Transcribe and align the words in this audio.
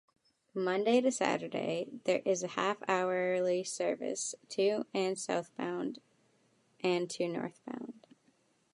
Monday-Saturday, 0.55 1.87
there 2.05 2.23
is 2.25 2.41
a 2.41 2.47
half-hourly 2.47 3.63
service 3.63 4.33
to 4.49 4.87
and 4.95 5.15
southbound 5.15 6.01
and 6.79 7.07
to 7.11 7.27
northbound. 7.27 8.07